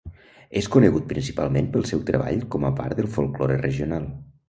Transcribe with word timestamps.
És 0.61 0.69
conegut 0.75 1.05
principalment 1.11 1.69
pel 1.77 1.87
seu 1.91 2.03
treball 2.09 2.43
com 2.57 2.69
a 2.71 2.75
part 2.83 3.01
del 3.03 3.15
folklore 3.19 3.65
regional. 3.65 4.15